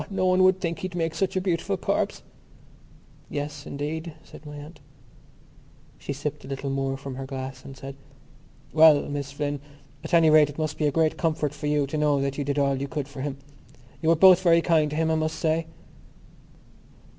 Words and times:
No 0.09 0.25
one 0.25 0.41
would 0.41 0.59
think 0.59 0.79
he'd 0.79 0.95
make 0.95 1.13
such 1.13 1.35
a 1.35 1.39
beautiful 1.41 1.77
corpse." 1.77 2.23
"Yes, 3.29 3.67
indeed," 3.67 4.13
said 4.23 4.47
my 4.47 4.55
aunt. 4.57 4.79
She 5.99 6.11
sipped 6.11 6.43
a 6.43 6.47
little 6.47 6.71
more 6.71 6.97
from 6.97 7.17
her 7.17 7.27
glass 7.27 7.63
and 7.63 7.77
said: 7.77 7.95
"Well, 8.73 9.03
Miss 9.09 9.31
Flynn, 9.31 9.59
at 10.03 10.15
any 10.15 10.31
rate 10.31 10.49
it 10.49 10.57
must 10.57 10.79
be 10.79 10.87
a 10.87 10.91
great 10.91 11.17
comfort 11.19 11.53
for 11.53 11.67
you 11.67 11.85
to 11.85 11.99
know 11.99 12.19
that 12.19 12.35
you 12.39 12.43
did 12.43 12.57
all 12.57 12.75
you 12.81 12.87
could 12.87 13.07
for 13.07 13.21
him. 13.21 13.37
You 14.01 14.09
were 14.09 14.15
both 14.15 14.41
very 14.41 14.63
kind 14.63 14.89
to 14.89 14.95
him, 14.97 15.11
I 15.11 15.15
must 15.21 15.37
say." 15.37 15.67